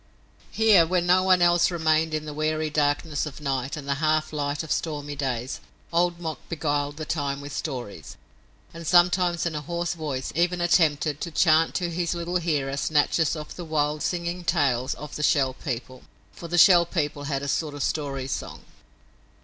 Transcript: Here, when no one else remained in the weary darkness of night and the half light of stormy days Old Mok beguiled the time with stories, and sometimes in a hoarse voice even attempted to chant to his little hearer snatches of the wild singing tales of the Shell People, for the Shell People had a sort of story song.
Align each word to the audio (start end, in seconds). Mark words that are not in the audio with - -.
Here, 0.49 0.83
when 0.83 1.05
no 1.05 1.21
one 1.21 1.43
else 1.43 1.69
remained 1.69 2.15
in 2.15 2.25
the 2.25 2.33
weary 2.33 2.71
darkness 2.71 3.27
of 3.27 3.39
night 3.39 3.77
and 3.77 3.87
the 3.87 3.93
half 4.01 4.33
light 4.33 4.63
of 4.63 4.71
stormy 4.71 5.15
days 5.15 5.59
Old 5.93 6.19
Mok 6.19 6.39
beguiled 6.49 6.97
the 6.97 7.05
time 7.05 7.39
with 7.39 7.53
stories, 7.53 8.17
and 8.73 8.87
sometimes 8.87 9.45
in 9.45 9.53
a 9.53 9.61
hoarse 9.61 9.93
voice 9.93 10.31
even 10.35 10.59
attempted 10.59 11.21
to 11.21 11.29
chant 11.29 11.75
to 11.75 11.91
his 11.91 12.15
little 12.15 12.37
hearer 12.37 12.77
snatches 12.77 13.35
of 13.35 13.55
the 13.55 13.63
wild 13.63 14.01
singing 14.01 14.43
tales 14.43 14.95
of 14.95 15.15
the 15.15 15.21
Shell 15.21 15.53
People, 15.63 16.01
for 16.31 16.47
the 16.47 16.57
Shell 16.57 16.87
People 16.87 17.25
had 17.25 17.43
a 17.43 17.47
sort 17.47 17.75
of 17.75 17.83
story 17.83 18.25
song. 18.25 18.61